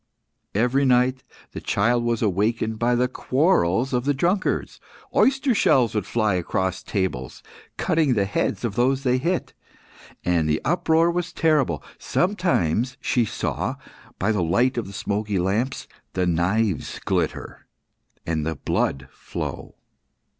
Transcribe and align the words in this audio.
Every 0.55 0.83
night 0.83 1.21
the 1.51 1.61
child 1.61 2.03
was 2.03 2.23
awakened 2.23 2.79
by 2.79 2.95
the 2.95 3.07
quarrels 3.07 3.93
of 3.93 4.03
the 4.03 4.15
drunkards. 4.15 4.79
Oyster 5.15 5.53
shells 5.53 5.93
would 5.93 6.07
fly 6.07 6.33
across 6.33 6.81
the 6.81 6.89
tables, 6.89 7.43
cutting 7.77 8.15
the 8.15 8.25
heads 8.25 8.65
of 8.65 8.73
those 8.73 9.03
they 9.03 9.19
hit, 9.19 9.53
and 10.25 10.49
the 10.49 10.59
uproar 10.65 11.11
was 11.11 11.31
terrible. 11.31 11.83
Sometimes 11.99 12.97
she 12.99 13.25
saw, 13.25 13.75
by 14.17 14.31
the 14.31 14.41
light 14.41 14.75
of 14.75 14.87
the 14.87 14.93
smoky 14.93 15.37
lamps, 15.37 15.87
the 16.13 16.25
knives 16.25 16.97
glitter, 17.05 17.67
and 18.25 18.43
the 18.43 18.55
blood 18.55 19.07
flow. 19.11 19.75